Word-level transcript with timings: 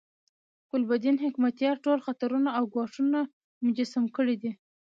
ګلبدین 0.69 1.17
حکمتیار 1.25 1.75
ټول 1.85 1.99
خطرونه 2.07 2.49
او 2.57 2.63
ګواښونه 2.73 3.19
مجسم 3.65 4.03
کړي 4.15 4.35
دي. 4.41 4.51